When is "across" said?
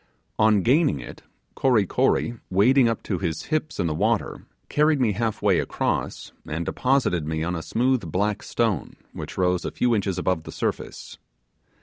5.59-6.31